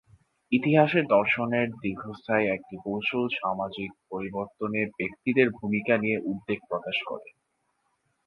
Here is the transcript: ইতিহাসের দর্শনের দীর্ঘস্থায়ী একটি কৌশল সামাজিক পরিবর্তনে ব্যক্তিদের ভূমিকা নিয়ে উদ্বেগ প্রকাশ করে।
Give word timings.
ইতিহাসের 0.51 1.05
দর্শনের 1.07 1.67
দীর্ঘস্থায়ী 1.83 2.45
একটি 2.47 2.75
কৌশল 2.85 3.25
সামাজিক 3.39 3.89
পরিবর্তনে 4.09 4.81
ব্যক্তিদের 4.97 5.47
ভূমিকা 5.57 5.93
নিয়ে 5.97 6.17
উদ্বেগ 6.29 6.59
প্রকাশ 6.69 6.97
করে। 7.05 7.29